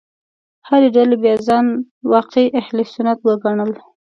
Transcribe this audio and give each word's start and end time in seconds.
هرې 0.67 0.89
ډلې 0.95 1.15
بیا 1.23 1.35
ځان 1.47 1.65
واقعي 2.13 2.47
اهل 2.59 2.77
سنت 2.93 3.19
وګڼل. 3.25 3.71